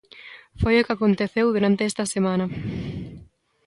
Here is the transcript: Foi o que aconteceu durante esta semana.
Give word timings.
Foi 0.61 0.75
o 0.77 0.85
que 0.85 0.93
aconteceu 0.95 1.45
durante 1.51 1.81
esta 1.89 2.05
semana. 2.15 2.45